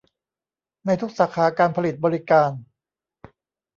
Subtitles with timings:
[0.85, 2.51] ในทุกสาขาการผลิตบริการ